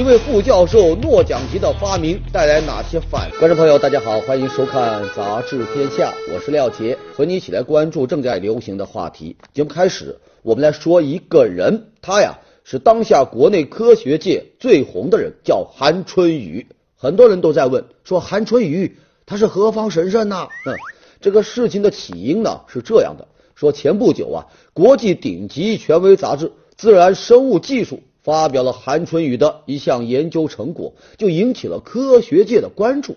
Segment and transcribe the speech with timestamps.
[0.00, 3.30] 一位副教授诺奖级的发明带来哪些反？
[3.38, 9.36] 观众朋友，大家好，欢迎收看《杂志天下》，我是廖杰，和你一起来关注正在流行的话题。
[9.52, 16.66] 节目开始，我们来说一个人，他呀是当下国内科学界最红的人，叫韩春雨。
[16.96, 20.48] 很多人都在问，说韩春雨他是何方神圣呐？
[20.64, 20.74] 嗯，
[21.20, 26.46] 这个事情的起因呢是这样的，说前不久啊，国际顶级权威杂志
[26.78, 27.96] 《自然生物技术》。
[28.22, 33.16] 发表了韩春雨的一项研究成果，就引起了科学界的关注。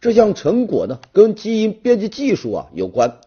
[0.00, 3.18] 这项成果呢，跟基因编辑技术啊有关。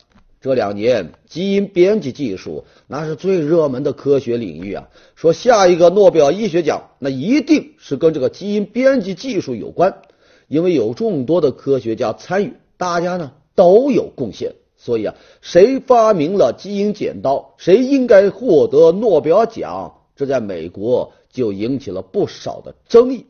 [0.41, 4.89] 这两年，基因编辑技术那是最热门的科学领域啊。
[5.15, 10.01] 说下一个诺贝尔医学奖，那一定是跟这个基因编辑技术有关，
[10.47, 19.95] 因为有众多的科学家参与，大家呢都有贡献，所以啊，谁发明了基因剪刀，谁应该获得诺贝尔奖。
[20.15, 23.25] 这在美国就引起了不少的争议，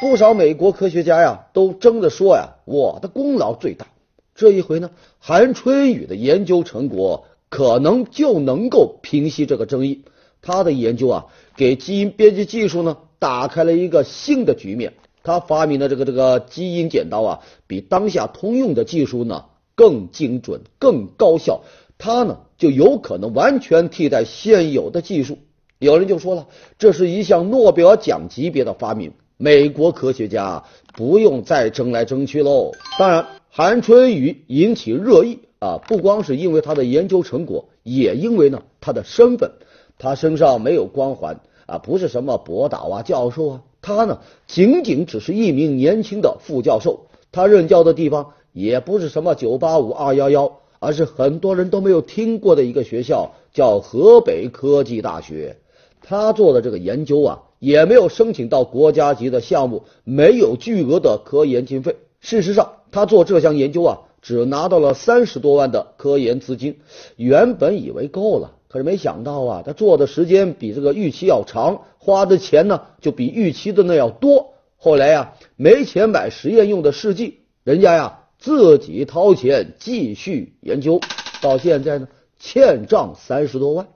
[0.00, 3.86] 不少美国科学家呀都争着说呀，我的功劳最大。
[4.34, 10.02] 这一回呢，韩春雨的研究成果可能就能够平息这个争议。
[10.42, 11.26] 他的研究啊，
[11.56, 14.94] 给基因编辑技术呢打开了一个新的局面。
[15.22, 19.44] 他发明的这个这个基因剪刀啊，比当下通用的技术呢
[19.76, 21.62] 更精准、更高效。
[21.96, 25.38] 它呢就有可能完全替代现有的技术。
[25.84, 32.72] 有人就说了，这是一项诺贝尔奖级别的发明，美国科学家不用再争来争去喽。
[32.98, 39.52] 当然，韩春雨引起热议啊，不光是因为他的研究成果，也因为呢他的身份。
[39.96, 47.06] 他身上没有光环啊，不是什么博导啊、教授啊，他呢仅仅只是一名年轻的副教授。
[47.30, 55.58] 他任教的地方也不是什么九八五、二幺幺，而是很多人都没有听过的一个学校，叫河北科技大学。
[56.06, 61.96] 他做的这个研究啊，也没有申请到国家级的项目，没有巨额的科研经费。
[62.20, 66.78] 事实上，他做这项研究啊，只拿到了三十多万的科研资金。
[67.16, 74.52] 原本以为够了，可是没想到啊，他做的时间比这个预期要长，花的钱呢就比预期的那要多。
[74.76, 81.00] 后来呀，没钱买实验用的试剂，人家呀自己掏钱继续研究，
[81.40, 83.86] 到现在呢欠账三十多万。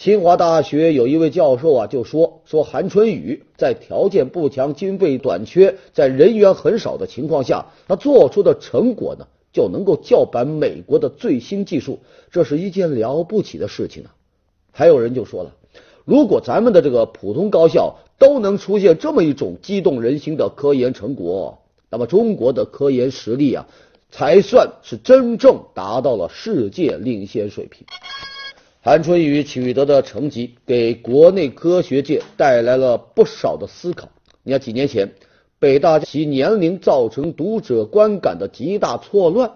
[0.00, 11.98] 清华大学有一位教授啊，就说说韩春雨在条件不强、经费短缺、在人员很少的情况下，他做出的成果呢，就能够叫板美国的最新技术，
[12.30, 14.14] 这是一件了不起的事情啊。
[14.72, 15.54] 还有人就说了，
[16.06, 21.58] 如果咱们的这个普通高校都能出现这么一种激动人心的科研成果，
[21.90, 23.68] 那么中国的科研实力啊，
[24.10, 27.84] 才算是真正达到了世界领先水平。
[28.82, 34.08] 韩春雨取得的成绩给国内科学界带来了不少的思考。
[34.42, 35.12] 你看，几年前
[35.58, 39.50] 北大其年龄造成读者观感的极大错乱，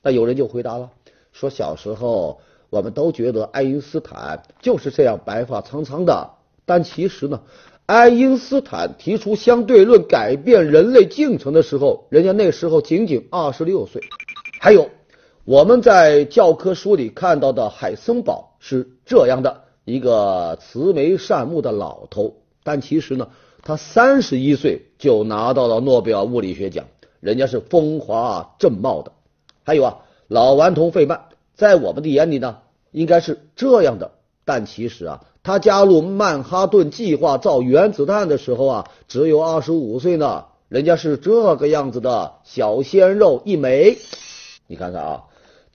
[0.00, 0.90] 那有人就回答了，
[1.32, 2.38] 说小时候
[2.70, 6.30] 我们都觉得爱因斯坦就是这样白发苍苍的，
[6.64, 7.40] 但其实呢，
[7.86, 14.00] 爱因斯坦提出相对论改变人类进程的时候，人家那时候仅仅二十六岁。
[14.60, 14.88] 还有
[15.44, 18.47] 我们在教科书里看到的海森堡。
[18.58, 23.28] 是这样的一个慈眉善目的老头，但其实呢，
[23.62, 26.86] 他三十一岁就拿到了诺贝尔物理学奖，
[27.20, 29.12] 人家是风华正茂的。
[29.64, 32.58] 还有啊，老顽童费曼，在我们的眼里呢，
[32.90, 34.12] 应该是这样的，
[34.44, 43.98] 但其实啊，他加入曼哈顿计划造原子弹的时候啊，只有二十五岁呢，人家是这个样子的小鲜肉一枚，
[44.66, 45.24] 你看看啊。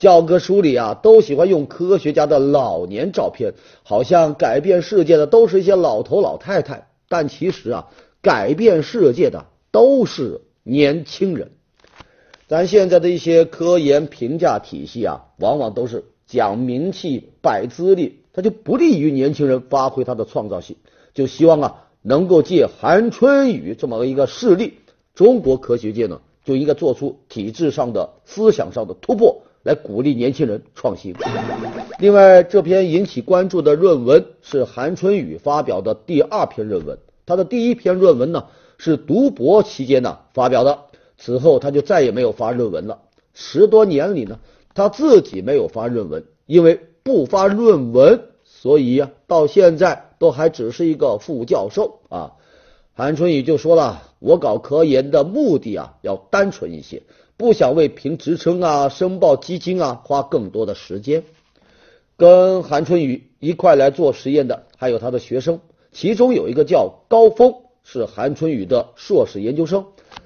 [0.03, 3.53] 教科书里啊，都喜欢用科学家的老年照片，
[3.83, 6.89] 好像改变世界的都是一些老头老太太。
[7.07, 7.87] 但其实啊，
[8.21, 11.51] 改变世界的都是年轻人。
[12.49, 20.75] 咱现在的一些科研评价体系啊，往往都是讲名气、摆资历，它就不利于年轻人发挥他的创造性。
[21.13, 24.73] 就希望啊，能够借韩春雨这么一个事例，
[25.15, 29.43] 中国科学界呢，就应该做出体制上的、思想上的突破。
[29.63, 31.15] 来鼓励年轻人创新。
[31.99, 36.97] 另外，这篇引起关注的论文是韩春雨发表的第二篇论文。
[37.25, 38.45] 他的第一篇论文呢
[38.77, 40.79] 是读博期间呢发表的，
[41.17, 42.99] 此后他就再也没有发论文了。
[43.33, 44.39] 十多年里呢，
[44.75, 52.33] 他自己没有发论文，因为不发论文，所以呀，到现在都还只是一个副教授啊。
[52.93, 57.01] 韩春雨就说了：“我搞科研的目的啊，要单纯一些。”
[57.35, 61.23] 不想为评职称啊、申报基金啊花更多的时间。
[62.15, 65.59] 跟韩春雨一块来做实验的还有他的学生，
[65.91, 69.85] 其中有一个叫高峰，是韩春雨的硕士研究生，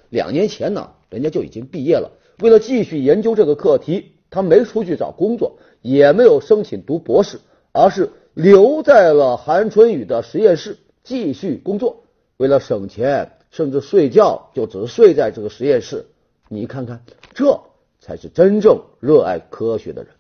[0.09, 2.11] 两年前呢，人家就已经毕业了。
[2.39, 7.39] 为了继续研究这个课题，他没出去找工作，也没有申请读博士，
[7.71, 12.03] 而是留在了韩春雨的实验室继续工作。
[12.35, 16.05] 为了省钱，甚至睡觉就只睡在这个实验室。
[16.49, 17.03] 你看看，
[17.33, 17.61] 这
[17.99, 20.11] 才是真正热爱科学的人。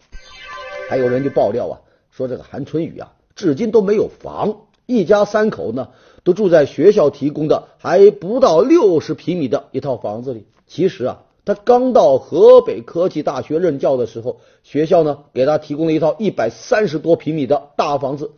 [0.89, 1.81] 还有人就爆料啊，
[2.11, 5.89] 说这个韩春雨啊，至今都没有房，一家三口呢
[6.23, 10.47] 都住在学校提供的还不到六十平米的一套房子里。
[10.67, 11.23] 其实啊。
[11.45, 18.31] 他刚到河北科技大学任教的时候，学校呢给他提供了一套一百三十多平米的大房子，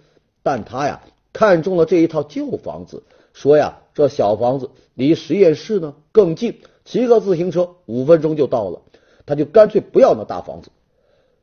[0.43, 1.01] 但他呀
[1.33, 3.01] 看中了这一套旧房子，
[3.33, 6.59] 说呀这小房子离实验室呢更近，
[6.89, 8.81] 骑个自行车五分钟就到了，
[9.27, 10.71] 他就干脆不要那大房子。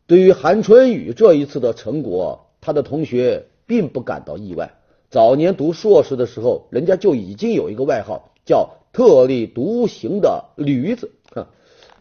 [0.09, 4.75] 对于韩春雨这一次的成果，他的同学并不感到意外。
[5.09, 11.13] 早年读硕士的时候，人家就已经有一个外号叫“特立独行的驴子”。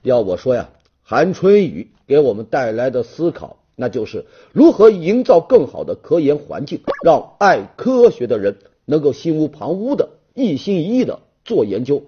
[0.02, 0.72] 要我说呀，
[1.04, 12.02] 韩春雨给我们带来的思考，那就是如何营造更好的科研环境，让爱科学的人能够心无旁骛的、一心一意的做研究。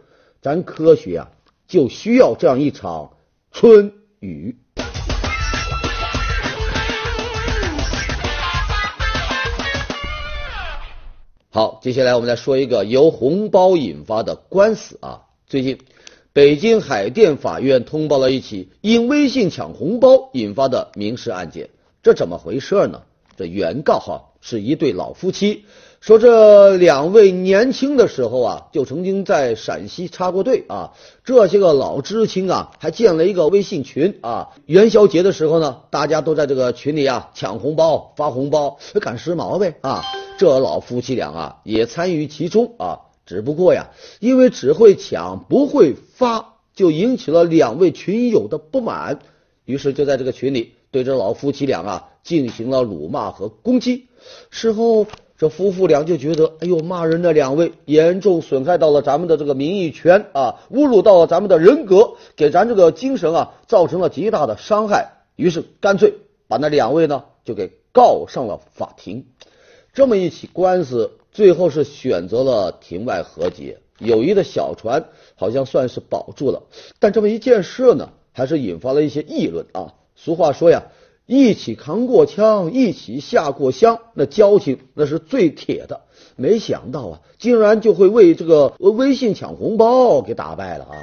[0.47, 1.31] 咱科学啊，
[1.67, 3.17] 就需要这样一场
[3.51, 3.91] 春
[4.21, 4.55] 雨。
[11.49, 15.79] 好，接下来我们来说一个由红包引发的官司啊，最近。
[16.31, 21.71] 北京海淀法院通报了一起因微信抢红包引发的民事案件，
[22.01, 23.01] 这怎么回事呢？
[23.35, 25.65] 这原告哈是一对老夫妻，
[26.07, 30.93] 说这两位年轻的时候啊就曾经在陕西插过队啊，
[31.25, 40.01] 这些个老知青啊还建了一个微信群啊，元宵节的时候呢，大家都在这个群里啊抢红包发红包，赶时髦呗啊，
[40.39, 43.01] 这老夫妻俩啊也参与其中啊。
[43.25, 43.89] 只不过呀，
[44.21, 49.19] 因为只会抢不会发，就引起了两位群友的不满，
[49.65, 54.07] 于是就在这个群里对这老夫妻俩啊进行了辱骂和攻击。
[54.49, 55.05] 事后，
[55.37, 65.11] 这夫妇俩就觉得，哎呦，骂人的两位严重损害到了咱们的这个名誉权啊，侮辱到了咱们的人格，给咱这个精神啊造成了极大的伤害。
[65.35, 66.15] 于是干脆
[66.47, 69.25] 把那两位呢就给告上了法庭。
[69.93, 71.11] 这么一起官司。
[71.33, 75.05] 最后是选择了庭外和解，友谊的小船
[75.35, 76.63] 好像算是保住了。
[76.97, 79.93] 但这么一件事呢，还是引发了一些议论啊。
[80.15, 80.85] 俗话说呀，
[81.27, 86.01] 一起扛过枪，一起下过乡，那交情那是最铁的。
[86.35, 90.95] 没想到啊，竟然就会为这个微信抢红包给打败了啊！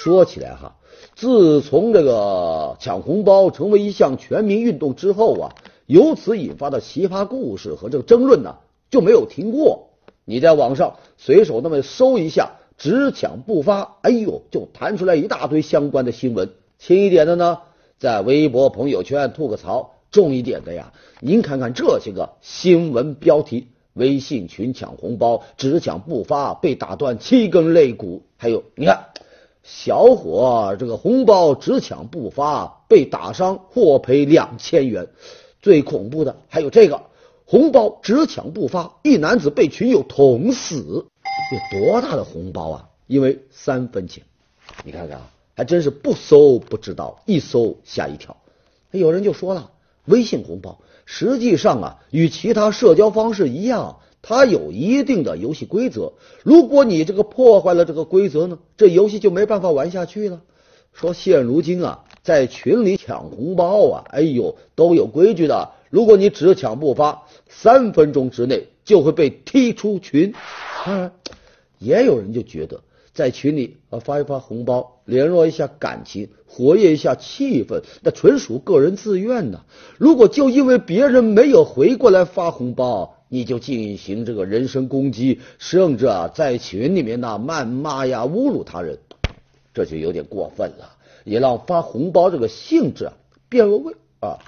[0.00, 0.76] 说起来哈，
[1.16, 5.54] 自从这个抢红包成为一项全民运动之后啊，
[5.86, 8.56] 由此引发的奇葩故事和这个争论呢。
[8.88, 9.88] 就没有停过。
[10.24, 16.50] 你在网上随手那么搜一下，只抢不发，哎呦，就弹出来一大堆相关的新闻。
[16.78, 17.58] 轻一点的呢，
[17.98, 28.22] 在微博、朋友圈吐个槽；重一点的呀，您看看这些个新闻标题：微信群抢红包，只抢不发，被打断七根肋骨。
[28.36, 29.06] 还有，你看，
[29.62, 35.08] 小伙这个红包只抢不发，被打伤，获赔两千元。
[35.62, 37.02] 最恐怖的还有这个。
[37.48, 41.06] 红包只抢不发，一男子被群友捅死。
[41.52, 42.88] 有多大的红包啊？
[43.06, 44.24] 因为三分钱。
[44.82, 48.36] 你看看啊，还真是不搜不知道，一搜吓一跳。
[48.90, 49.70] 有人就说了，
[50.04, 56.12] 微信红包实际上啊，与其他社交方式一样，它有一定的游戏规则。
[56.42, 60.42] 如果你这个破坏了这个规则呢，这游戏就没办法玩下去了。
[60.92, 65.70] 说现如今啊，在群里抢红包啊，哎呦，都有规矩的。
[65.88, 70.34] 如果你只抢不发，三分钟之内就会被踢出群。
[70.84, 71.12] 当然，
[71.78, 72.82] 也有人就觉得
[73.16, 79.62] 在群里啊发一发红包，联络一下感情，活跃一下气氛，那纯属个人自愿呢。
[79.96, 88.98] 如果就因为别人没有回过来发红包，你就进行这个人身攻击，甚至啊在群里面呢谩骂呀、侮辱他人，
[89.72, 90.92] 这就有点过分了，
[91.24, 93.14] 也让发红包这个性质啊
[93.48, 94.38] 变了味啊。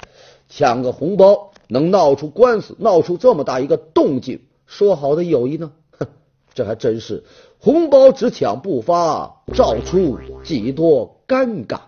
[0.50, 5.72] 抢个红包能闹出官司，闹出这么大一个动静，说好的友谊呢？
[5.98, 6.06] 哼，
[6.52, 7.25] 这还真是
[7.60, 11.80] 红包只抢不发，照出几多尴尬。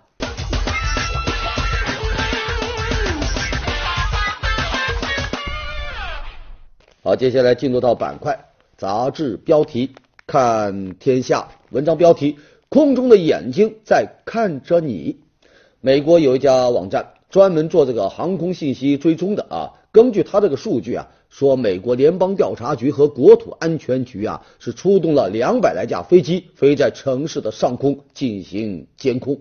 [7.04, 8.46] 好，接下来进入到板块，
[8.76, 9.92] 杂志标题
[10.26, 12.36] 看天下，文章标题：
[12.68, 15.20] 空中的眼睛在看着你。
[15.80, 17.12] 美国有一家网站。
[17.30, 29.40] 专门做这个航空信息追踪的啊，根据他这个数据啊，说美国联邦调查局和国土安全局啊是出动了两百来架飞机飞在城市的上空进行监控。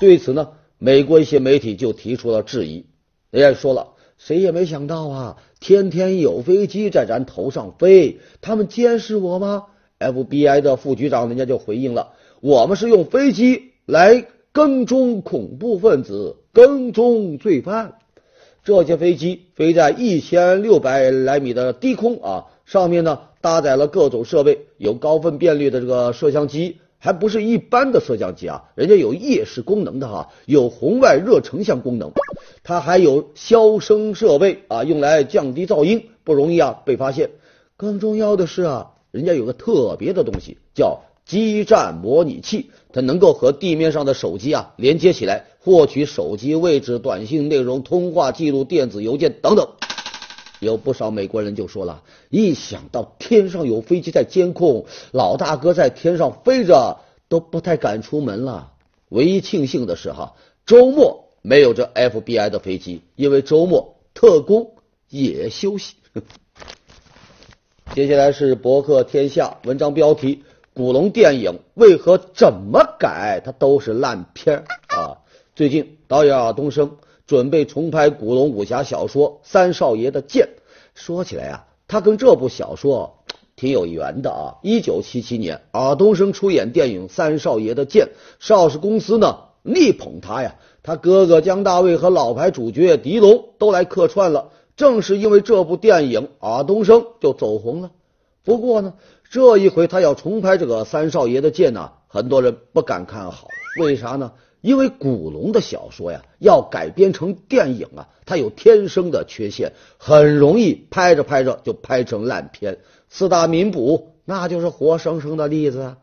[0.00, 0.48] 对此呢，
[0.78, 2.86] 美国一些媒体就提出了质疑，
[3.30, 9.64] 人家说了，谁也没想到啊，天天有飞机在咱头上飞，他们监视我吗
[9.98, 17.98] ？FBI 的副局长人家就回应了，我们是用飞机来跟踪恐怖分子，跟踪罪犯。
[18.64, 32.12] 这些飞机飞在一千六百来米的低空啊，上面呢搭载了各种设备，有高分辨率的这个摄像机，还不是一般的摄像机啊，人家有夜视功能的哈，有红外热成像功能，
[32.62, 37.32] 它还有消声设备啊，用来降低噪音，不容易啊被发现。
[37.76, 41.02] 更重要的是啊，人家有个特别的东西叫。
[41.24, 49.68] 基站模拟器，它能够和地面上的手机啊连接起来，获取手机位置、短信内容、通话记录、电子邮件等等。
[50.60, 58.72] 有不少美国人就说了，一想到天上有飞机在监控，老大哥在天上飞着，都不太敢出门了。
[59.08, 60.34] 唯一庆幸的是哈，
[60.66, 64.72] 周末没有这 FBI 的飞机，因为周末特工
[65.08, 65.94] 也休息。
[67.94, 70.44] 接下来是博客天下文章标题。
[70.76, 75.18] 古龙电影为何怎么改它都是烂片啊？
[75.54, 76.96] 最近导演尔冬升
[77.28, 80.46] 准备重拍古龙武侠小说《三少爷的剑》。
[80.96, 83.18] 说起来啊，他跟这部小说
[83.54, 84.58] 挺有缘的啊。
[84.62, 88.06] 一九七七年，尔冬升出演电影《三少爷的剑》，
[88.40, 94.50] 邵氏公司呢力捧他呀，他哥哥姜大卫和老牌主角狄龙都来客串了。
[94.74, 97.92] 正是因为这部电影，尔冬升就走红了。
[98.44, 98.94] 不过呢。
[99.30, 103.48] 这一回他要重拍这个三少爷的剑呢，很多人不敢看好。
[103.80, 104.30] 为啥呢？
[104.60, 112.78] 因为古龙的小说呀，要改编成电影啊，它有天生的缺陷，很容易拍着拍着就拍成烂片。
[113.08, 115.98] 四大名捕那就是活生生的例子啊。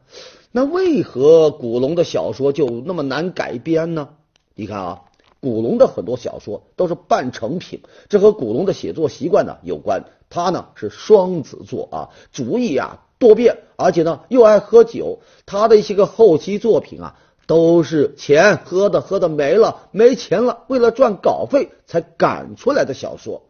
[0.51, 4.10] 那为何古龙的小说就那么难改编呢？
[4.55, 5.01] 你看啊，
[5.39, 10.03] 古龙的很多小说都是半成品，这和古龙的写作习惯呢有关。
[10.31, 13.03] 他呢是双子座啊，主意啊。
[13.19, 15.19] 多变，而且呢又爱喝酒。
[15.45, 23.43] 他的一些个后期作品啊，都是钱喝的喝的没了，没钱了，为了赚稿费才赶出来的小说。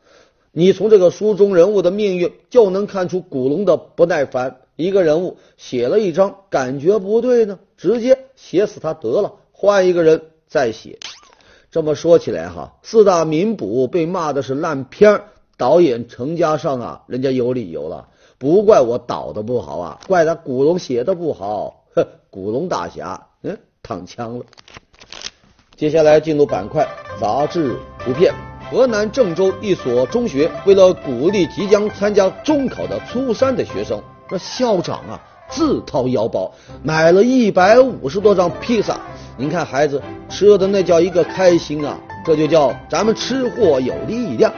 [0.51, 4.57] 你从这个书中人物的命运就能看出古龙的不耐烦。
[4.75, 10.99] 一个人物写了一章，感觉不对呢，直接写死他得了，换一个人再写。
[11.71, 15.30] 这么说起来哈，四大名捕被骂的是烂片儿
[15.61, 18.07] 导演程家上啊，人家有理由了。
[18.39, 21.83] 不怪我导的不好啊，怪他古龙写的不好。
[21.95, 24.45] 哼，古龙大侠，嗯，躺枪了。
[25.77, 26.87] 接下来进入板块
[27.19, 28.33] 杂志图片。
[28.71, 34.01] 河南郑州一所中学为了鼓励即将参加中考的初三的学生，
[34.31, 36.51] 那校长啊自掏腰包
[36.81, 38.99] 买了一百五十多张披萨。
[39.37, 44.51] 您看孩子吃的那叫一个开心啊，这就叫咱们吃货有力量。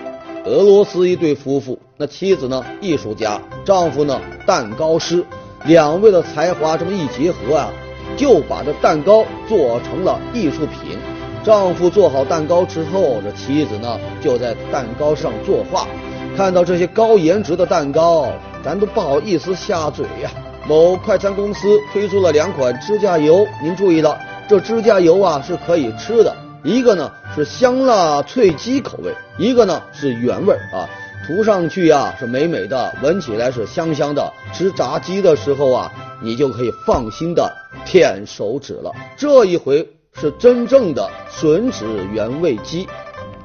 [0.45, 5.23] 俄罗斯一对夫妇，那妻子呢艺术家，丈夫呢蛋糕师，
[5.63, 7.69] 两位的才华这么一结合啊，
[8.17, 10.97] 就把这蛋糕做成了艺术品。
[11.45, 15.87] 丈夫做好蛋糕之后，这妻子呢就在蛋糕上作画。
[16.35, 18.27] 看到这些高颜值的蛋糕，
[18.61, 20.29] 咱都不好意思下嘴呀。
[20.67, 24.19] 某快餐公司推出了两款指甲油，您注意了，
[24.49, 26.35] 这指甲油啊是可以吃的。
[26.63, 30.87] 一个呢是香辣脆鸡口味，一个呢是原味啊，
[31.25, 34.31] 涂上去呀是美美的，闻起来是香香的。
[34.53, 37.51] 吃炸鸡的时候啊，你就可以放心的
[37.85, 38.93] 舔手指了。
[39.17, 42.87] 这一回是真正的吮指原味鸡。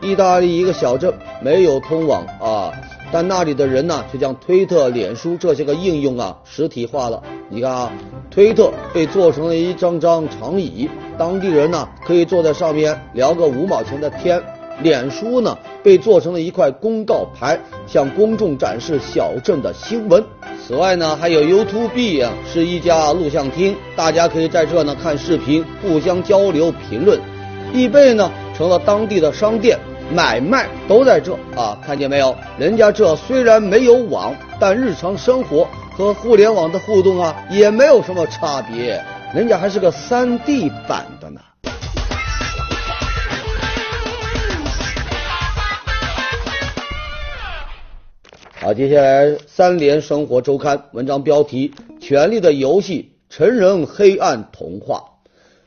[0.01, 2.71] 意大利一个小镇没有通往啊。
[3.11, 7.23] 但那里的人呢，却将推特、脸书这些个应用啊实体化了。
[7.49, 7.93] 你看啊，
[8.31, 14.39] 推特被做成了一张张长椅，当地人呢可以坐在上面聊个五毛钱的天；
[14.83, 20.23] 脸书呢被做成了一块公告牌，向公众展示小镇的新闻。
[20.67, 27.19] 此外呢，还有 YouTube 啊，是一家录像厅，大家可以在这呢看视频，互相交流评论。
[27.73, 29.79] 易贝呢成了当地的商店。
[30.11, 32.35] 买卖都在这啊，看见没有？
[32.59, 39.05] 人家这虽然没有网，但日常生活和互联网的互动啊，也没有什么差别。
[39.35, 41.41] 人家还是个三 D 版的呢。
[48.55, 55.05] 好，接下来三联生活周刊文章标题：《权力的游戏》成人黑暗童话。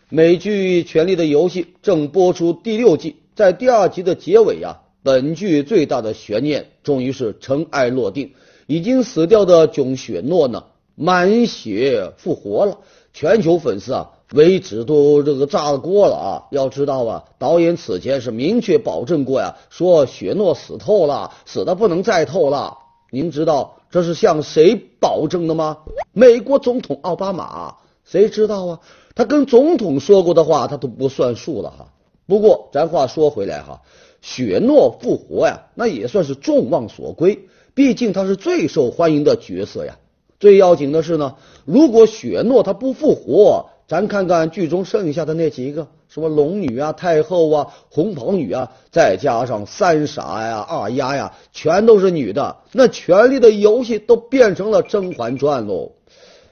[0.10, 3.21] 美剧《权力的游戏》正播出第六季。
[3.36, 8.34] 在第二集的结尾呀，本剧最大的悬念终于是尘埃落定，
[8.68, 12.80] 已经死掉的囧雪诺呢，满血复活了。
[13.14, 16.48] 全球粉丝啊，为止都这个炸了锅了啊！
[16.52, 22.78] 要知道啊，导演此前是明确保证过呀，说雪诺死透了，死的不能再透了。
[23.12, 25.80] 您知道这是向谁保证的吗？
[26.14, 27.76] 美国总统奥巴马？
[28.06, 28.80] 谁知道啊？
[29.14, 31.91] 他跟总统说过的话，他都不算数了哈。
[32.32, 33.82] 不过咱话说回来哈。
[34.22, 37.40] 雪诺复活呀，那也算是众望所归，
[37.74, 39.98] 毕竟他是最受欢迎的角色呀。
[40.40, 41.36] 最要紧的是呢，
[41.66, 55.92] 如果雪诺他不复活，咱看看剧中剩下的那几个，什么龙女啊、太后啊、红袍女啊，再加上三傻呀、二丫呀，全都是女的，那权力的游戏都变成了《甄嬛传》喽。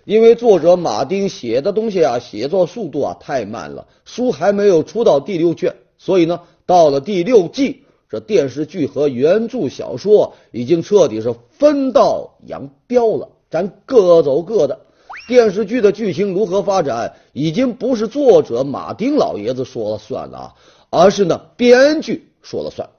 [0.09, 6.41] 因为作者马丁写的东西啊，写作速度啊太慢了，书还没有出到第六卷，所以呢。
[6.65, 14.79] 到了第六季，这电视剧和原著小说已经彻底是分道扬镳了，咱各走各的。
[15.27, 20.55] 电视剧的剧情如何发展，已经不是作者马丁老爷子说了算了啊，
[20.89, 22.89] 而是呢编剧说了算。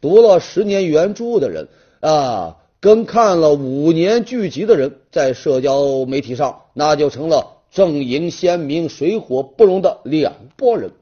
[0.00, 1.68] 读了十年原著的人
[2.00, 2.56] 啊，
[2.86, 10.92] 跟看了五年剧集的人，在社交媒体上那就成了阵营鲜明、水火不容的两拨人。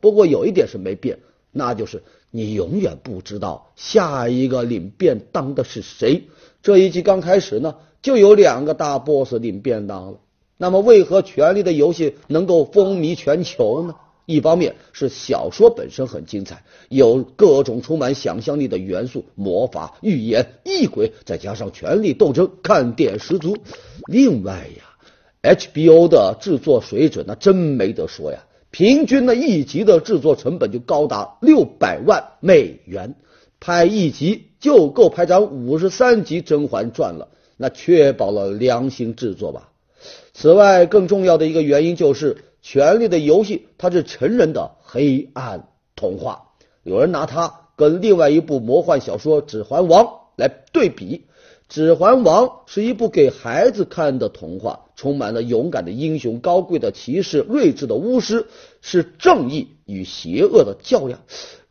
[0.00, 1.20] 不过有一点是没变。
[1.52, 2.02] 那就是
[2.32, 6.24] 你永远不知道下一个领便当的是谁。
[6.60, 10.18] 这一集刚开始呢，就有两个大 boss 领便当了。
[10.56, 13.94] 那么，为何《权力的游戏》能够风靡全球呢？
[14.28, 23.56] 一方面是小说本身很精彩，有各种充满想象力的元素，魔法、预言、异鬼，再加上权力斗争，看点十足。
[24.06, 28.44] 另外呀，HBO 的制作水准那真没得说呀。
[28.70, 33.14] 平均呢一集的制作成本就高达六百万美元，
[33.60, 39.70] 拍一集就够拍张五十三集《甄嬛传》了，那确保了良心制作吧。
[40.34, 42.34] 此外，更重要的一个原因就是
[42.70, 46.48] 《权力的游戏》它是成人的黑暗童话，
[46.82, 50.04] 有人拿它跟另外一部魔幻小说《指环王》
[50.36, 51.16] 来对比。
[51.70, 58.48] 《指环王》是一部给孩子看的童话，充满了勇敢的英雄、高贵的骑士、睿智的巫师，
[58.82, 61.20] 是正义与邪恶的较量。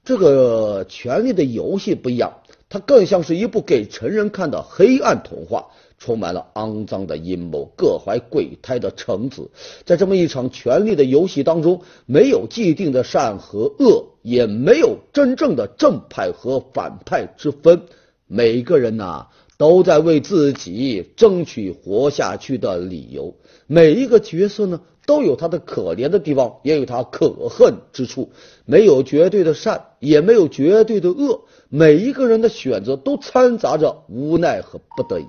[0.03, 9.49] 这个《权力的游戏》不一样，它更像是一部给成人看的黑暗童话，充满了肮脏的阴谋、各怀鬼胎的臣子。
[9.85, 17.81] 在这么一场权力的游戏当中，没有既定的善和恶，也没有真正的正派和反派之分。
[18.27, 19.27] 每个人呐。
[19.59, 23.33] 都在为自己争取活下去的理由。
[23.65, 28.29] 每一个角色呢，都有他的可怜的地方，也有他可恨之处。
[28.65, 31.45] 没有绝对的善，也没有绝对的恶。
[31.69, 35.25] 每一个人的选择都掺杂着无奈和不得已。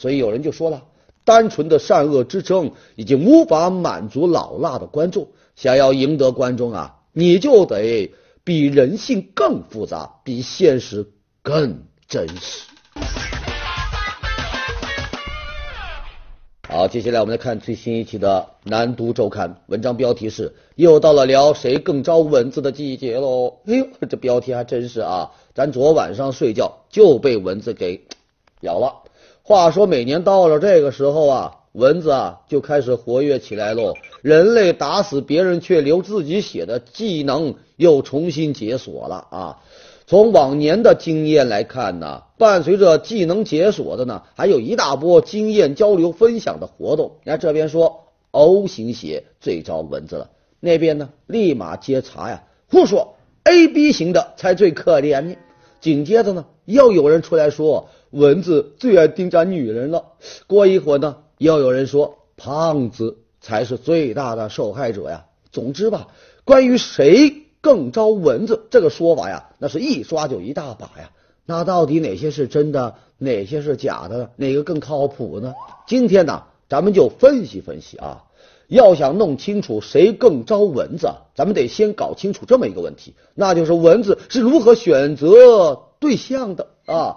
[0.00, 0.84] 所以有人就说了，
[1.26, 5.28] 单纯的善恶之争已经无法满足老辣的观众。
[5.56, 11.10] 想要赢得观众啊，你就得比人性更复杂，比现实
[11.42, 12.64] 更真实。
[16.66, 23.58] 好，接下来我们来看最新一期的《南都周刊》，文章标题是“又到了聊谁更招蚊子的季节喽”。
[23.68, 25.32] 哎呦，这标题还真是啊！
[25.52, 28.06] 咱昨晚上睡觉就被蚊子给
[28.62, 29.09] 咬了。
[29.50, 33.94] 话说每年到了这个时候啊，蚊子啊就开始活跃起来喽。
[34.22, 39.58] 人类打死别人却流自己血的技能又重新解锁了啊！
[40.06, 47.16] 从往年的经验来看呢，伴随着技能解锁的呢，还有一大波经验交流分享的活动。
[47.24, 55.34] 你看这边说 O 型血最招蚊子了，那边呢立马接茬呀，胡说 AB 型的才最可怜呢。
[55.80, 60.12] 紧接着呢又有人出来说蚊子最爱叮咱女人了。
[60.46, 65.26] 过一会儿呢又有人说胖子才是最大的受害者呀。
[65.52, 66.08] 总之吧，
[66.44, 67.46] 关于谁。
[67.62, 71.10] 更招蚊子这个说法呀，那是一刷就一大把呀。
[71.44, 75.52] 那到底哪些是真的，哪些是假的，哪个更靠谱呢？
[75.86, 78.24] 今天呢，咱们就分析分析啊。
[78.66, 87.16] 要想弄清楚谁更招蚊子，咱们得先搞清楚这么一个问题，那就是蚊子是如何选择对象的啊。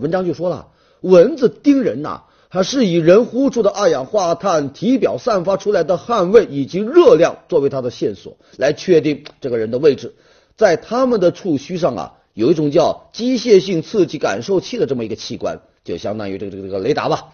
[0.00, 0.68] 文章就说了，
[1.00, 2.22] 蚊子叮人呐。
[2.52, 10.16] 它是以人呼出的二氧化碳、体表散发出来的汗味以及热量作为它的线索，来确定这个人的位置。
[10.56, 17.28] 在他们的触须上啊，有一种叫机械性刺激感受器的这么一个器官，就相当于这个这个这个雷达吧。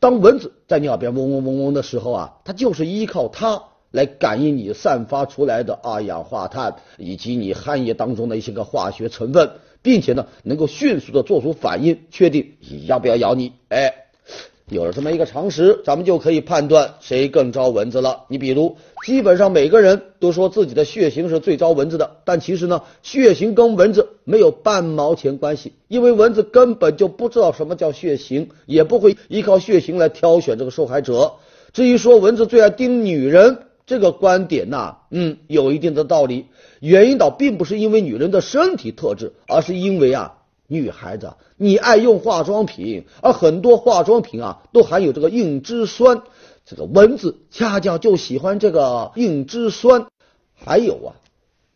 [0.00, 9.50] 当蚊子在你耳边嗡嗡嗡嗡的时候啊，它就是依靠它来感应你散发出来的二氧化碳以及你汗液当中的一些个化学成分，
[9.82, 12.52] 并且呢，能够迅速的做出反应，确定
[12.86, 13.52] 要不要咬你。
[13.68, 13.94] 哎。
[14.68, 18.24] 有了这么一个常识，咱们就可以判断谁更招蚊子了。
[18.28, 31.34] 你比如，基本上每个人都说自己的血型是最招蚊子的，但其实呢，血型跟蚊子没有半毛钱关系，因为蚊子根本就不知道什么叫血型，也不会依靠血型来挑选这个受害者。
[31.74, 33.58] 至于说蚊子最爱叮女人
[33.92, 36.46] 这个观点呐，嗯，有一定的道理。
[36.80, 40.38] 原因倒并不是因为女人的身体特质，而是因为啊。
[40.66, 46.22] 女孩子，你爱用化妆品，而很多化妆品啊都含有这个硬脂酸，
[46.64, 50.06] 这个蚊子恰恰就喜欢这个硬脂酸。
[50.54, 51.12] 还有啊，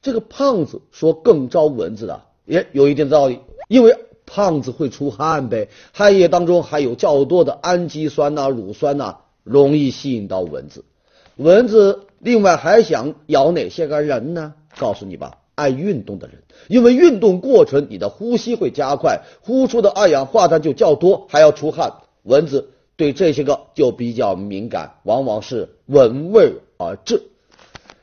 [0.00, 10.86] 这个胖子说更招蚊子的，也有一定的道理，因为胖子会出汗呗，汗液当中含有较多的氨基酸呐、乳酸呐，容易吸引到蚊子。
[11.36, 14.54] 蚊子另外还想咬哪些个人呢？
[14.78, 15.38] 告诉你吧。
[15.54, 21.94] 爱运动的人，因为运动过程你的呼吸会加快，呼出的二氧化碳就较多，还要出汗。
[22.24, 27.22] 蚊子对这些个就比较敏感，往往是闻味而至。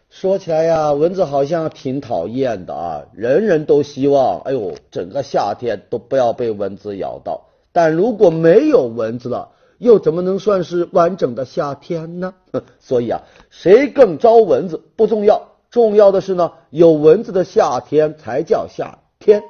[0.09, 7.49] 说起来呀，蚊子好像挺讨厌的啊，人人都希望，哎呦，整个夏天都不要被蚊子咬到。
[7.71, 9.49] 但如果没有蚊子了，
[9.83, 12.33] 又怎么能算是完整的夏天呢？
[12.79, 15.49] 所以啊，谁更招蚊子不重要。
[15.69, 19.43] 重要的是呢，有蚊子的夏天才叫夏天。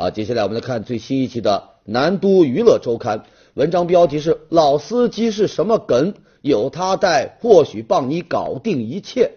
[0.00, 3.18] 啊，接下来我们来看最新一期的《南都娱乐周刊》，
[3.52, 6.14] 文章标题是“老司机是什么梗”。
[6.40, 9.32] 有他带，或许帮你搞定一切。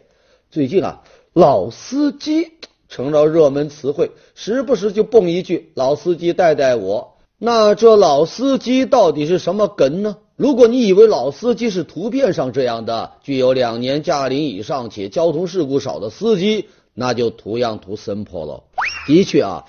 [0.49, 1.01] 最近啊，
[1.33, 2.51] 老司机
[2.87, 7.17] 成了热门词汇，时不时就蹦一句“老司机带带我”。
[7.37, 10.15] 那这老司机到底是什么梗呢？
[10.37, 18.63] 如果你以为老司机是图片上这样的，具有两年驾龄以上且交通事故少的司机，那就图样图森破了。
[19.05, 19.65] 的确啊，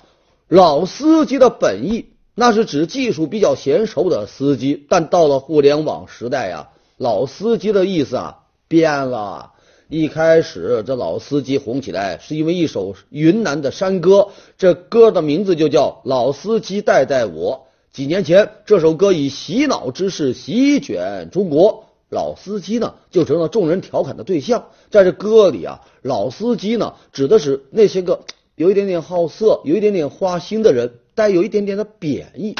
[0.47, 6.69] 老司机的本意那是指技术比较娴熟的司机，但到了互联网时代呀。
[6.97, 9.53] 老司机的意思啊变了。
[9.87, 17.67] 一开始这老司机红起来是因为一首云南的山歌，这歌的名字就叫《老司机带带我》。
[17.95, 24.65] 几年前这首歌以洗脑之势席卷中国，老司机呢就成了众人调侃的对象。
[24.89, 28.21] 在这歌里啊，老司机呢指的是那些个
[28.55, 32.55] 有一点点好色、有一点点花心的人，带有一点点的贬义。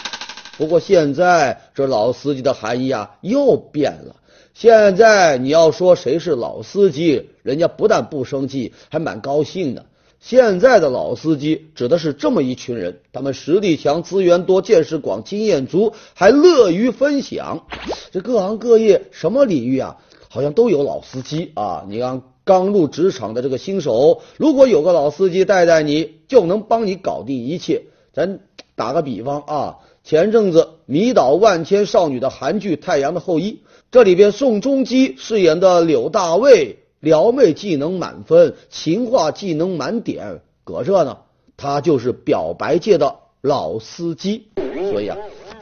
[0.58, 4.18] 不过现在这老司机的含义啊又变了。
[4.54, 9.86] 现在你要说谁是老司机，人家不但不生气，还蛮高兴的。
[10.22, 17.68] 现在的老司机指的是这么一群人，他们实力强、资源多、见识广、经验足，还乐于分享。
[18.12, 19.98] 这各行各业什么领域啊，
[20.30, 21.86] 好像都有老司机啊。
[21.88, 27.86] 你看刚入职场的这个新手，如果有个老司机带带你，就能帮你搞定一切。
[28.14, 28.40] 咱
[28.76, 33.52] 打个比方啊，前阵子迷倒万千少女的韩剧《太阳的后裔》。
[33.92, 40.42] 这里边，宋仲基饰演的柳大卫，撩妹技能满分，情话技能满点。
[40.64, 41.18] 搁这呢，
[41.58, 44.48] 他就是表白界的老司机。
[44.92, 45.18] 所以啊，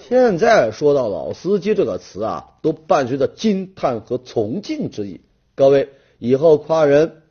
[0.10, 5.22] 现在说到老司机这个词啊，都伴随着惊叹和崇敬之意。
[5.56, 5.89] 各位
[6.25, 7.23] 以后夸人，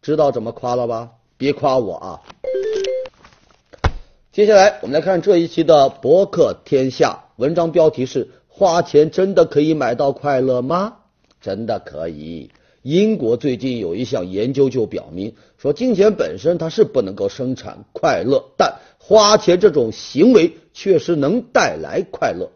[0.00, 1.10] 知道怎么夸了吧？
[1.36, 2.20] 别夸我啊！
[4.32, 8.30] 接下来我们来看这一期的博客天下，文章标题是。
[8.48, 10.96] 花钱真的可以买到快乐吗？
[11.42, 12.50] 真的可以。
[12.80, 22.50] 英国最近有一项研究就表明，说金钱本身它是不能够生产快乐，但花钱这种行为确实能带来快乐。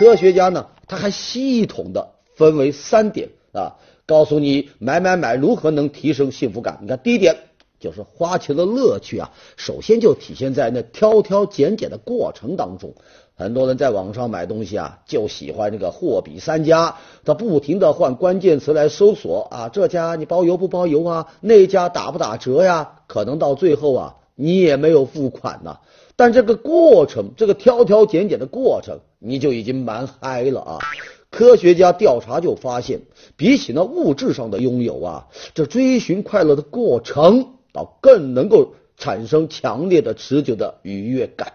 [0.00, 6.78] 科学家呢，他还系统的分为三点啊，告诉你买买买如何能提升幸福感。
[6.82, 7.36] 你看，第一点
[7.80, 12.94] 就是花钱的乐趣啊，首先就体现在那挑挑拣拣的过程当中。
[13.38, 21.26] 很多人在网上买东西啊，就喜欢这个货比三家，他不停的换关键词来搜索啊，这家你包邮不包邮啊？
[21.40, 23.00] 那家打不打折呀？
[23.08, 25.78] 可能到最后啊，你也没有付款呢。
[26.16, 30.78] 但这个过程，这个挑挑拣拣的过程，你就已经蛮嗨了啊！
[31.36, 33.02] 科学家调查就发现，
[33.36, 41.52] 比起那物质上的拥有啊，这追寻快乐的过程，倒更能够产生强烈的、持久的愉悦感。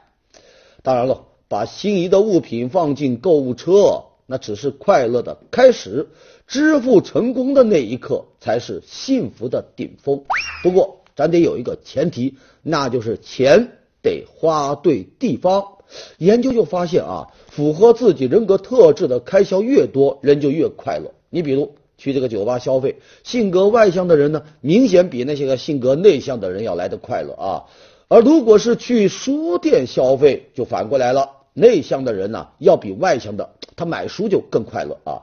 [0.83, 1.25] 当然了。
[1.51, 6.07] 把心仪的物品放进购物车，那只是快乐的开始，
[6.47, 10.23] 支付成功的那一刻才是幸福的顶峰。
[10.63, 13.67] 不过，咱得有一个前提，那就是钱
[14.01, 15.79] 得花对地方。
[16.17, 21.11] 研究就发现啊，符合自己人格特质的开销越多，人就越快乐。
[21.29, 27.65] 你比如去这个酒吧消费，性格外向的人呢，明显比那些个性格内向的人要来的快乐啊。
[28.07, 35.21] 而如果是去书店消费，就反过来了，内向的人呢，要比外向的他买书就更快乐啊。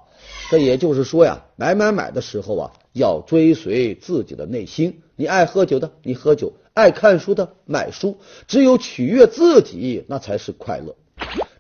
[0.51, 5.01] 这也就是说呀，买买买的时候啊，要追随自己的内心。
[5.17, 8.19] 你爱喝酒的，你喝酒；爱看书的，买书。
[8.47, 10.95] 只有取悦自己，那才是快乐。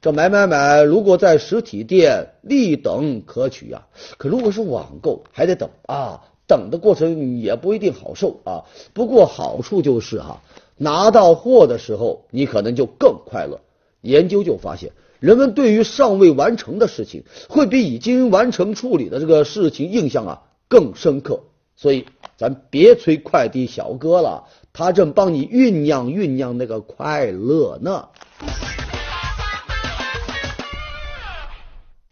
[0.00, 3.88] 这买买买，如果在实体店，立等可取呀。
[4.16, 8.62] 可如果是网购，还得等啊，等的过程也不一定好受啊。
[8.92, 10.40] 不过好处就是哈，
[10.76, 13.58] 拿到货的时候，你可能就更快乐。
[14.02, 14.92] 研究就发现。
[15.18, 21.40] 人们对于尚未完成的事情，会比已经完成处理的这个事情印象啊更深刻。
[21.74, 24.48] 所以，咱别催快递小哥了，
[24.78, 28.10] 他正帮你酝酿酝酿那个快乐呢。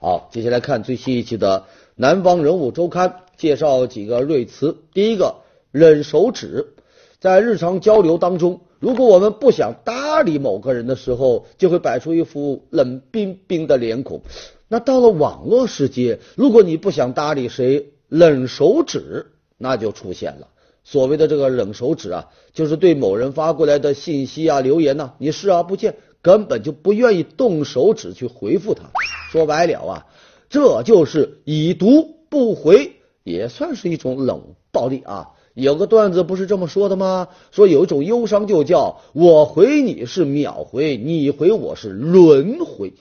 [0.01, 1.61] 好，接下来看最新一期的
[1.95, 4.79] 《南方人物周刊》，介绍几个瑞词。
[4.93, 5.37] 第一个，
[5.71, 6.75] 冷手指，
[7.21, 8.63] 在日常交流当中。
[8.81, 14.23] 如果我们不想搭理某个人的时候，就会摆出一副冷冰冰的脸孔。
[14.67, 19.27] 那到了网络世界，如果你不想搭理谁，冷手指
[19.57, 20.49] 那就出现了。
[20.89, 28.85] 所谓的这个冷手指啊，就是对某人发过来的信息啊、留言呐，你视而不见，根本就不愿意动手指去回复他。
[29.33, 30.07] 说白了啊，
[30.49, 32.93] 这就是已读不回，
[33.25, 35.31] 也算是一种冷暴力啊。
[35.55, 37.31] 有个段子不是这么说的吗？
[37.51, 42.95] 说有一种忧伤就叫我回你是秒回，你回我是轮回。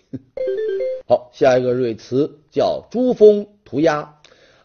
[1.08, 4.16] 好，下一个瑞词叫珠峰涂鸦。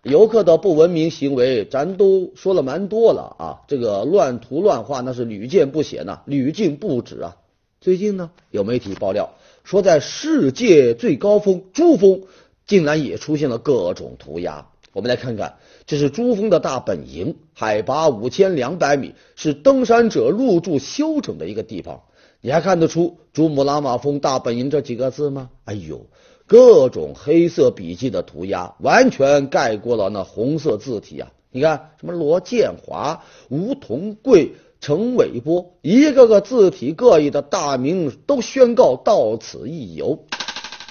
[0.03, 3.61] 游客的不文明行为，咱都说了蛮多了啊。
[3.69, 7.37] 这个乱涂乱画那是屡见不鲜呐，屡禁不止啊。
[7.83, 12.23] 最近呢，有媒体爆料说，在世界最高峰珠峰，
[12.67, 14.69] 竟然也出现了各种涂鸦。
[14.93, 22.01] 我们来看看，这是珠峰的大本营，海拔五千两百米，是登山者入住休整的一个地方。
[22.41, 25.51] 你还看得出“珠穆朗玛峰大本营”这几个字吗？
[25.67, 26.07] 哎呦，
[26.51, 31.31] 各种黑色笔记的涂鸦，完全盖过了那红色字体啊！
[31.53, 40.25] 你看，什么罗建华、吴桐贵、陈伟波，一个个字体各异的大名，都宣告到此一游。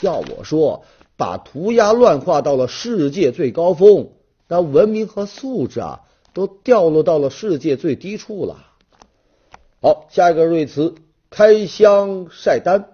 [0.02, 0.86] 要我说。
[1.18, 4.12] 把涂鸦乱画到了世界最高峰，
[4.48, 8.68] 那文明和素质啊，都掉落到了世界最低处了。
[9.82, 10.96] 好，下一个瑞词，
[11.30, 12.92] 开箱晒单，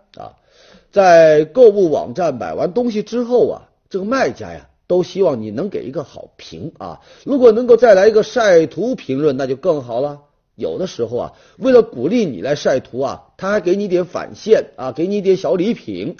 [0.95, 7.01] 在购物网站买完东西之后啊，这个卖家呀，都希望你能给一个好评啊。
[7.25, 10.21] 如果能够再来一个晒图评论，那就更好了。
[10.55, 16.15] 有的时候啊，为了鼓励你来晒图啊，他还给你点返现啊，给你点小礼品。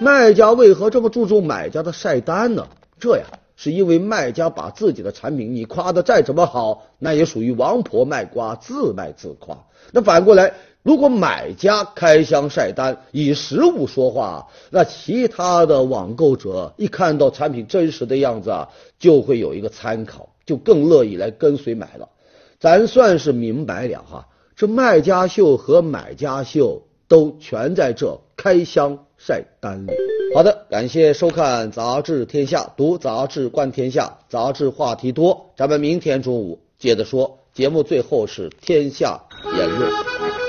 [0.00, 2.68] 卖家为何这么注重买家的晒单呢？
[2.98, 3.24] 这呀，
[3.56, 9.66] 是因为卖家把自己的产品你夸的再怎么好，那也属于王婆卖瓜，自卖自夸。
[9.92, 18.68] 那反过来，如果买家开箱晒单，以实物说话，那其他的网购者一看到产品真实的样子啊，
[19.00, 22.10] 就会有一个参考，就更乐意来跟随买了。
[22.60, 29.00] 咱算是明白了哈，这卖家秀和买家秀都全在这开箱。
[29.16, 29.92] 晒单里。
[30.34, 35.50] 好的，感谢收看《杂志天下》，读杂志观天下，杂志话题多。
[35.56, 37.38] 咱们明天中午接着说。
[37.54, 39.18] 节目最后是天下
[39.56, 40.43] 言论。